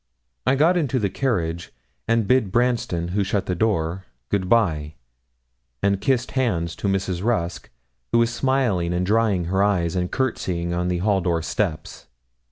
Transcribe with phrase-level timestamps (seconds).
[0.47, 1.71] I got into the carriage,
[2.07, 4.95] and bid Branston, who shut the door, good bye,
[5.83, 7.23] and kissed hands to Mrs.
[7.23, 7.69] Rusk,
[8.11, 12.07] who was smiling and drying her eyes and courtesying on the hall door steps.